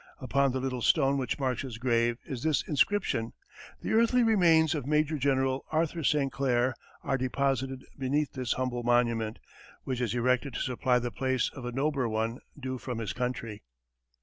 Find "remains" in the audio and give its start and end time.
4.23-4.73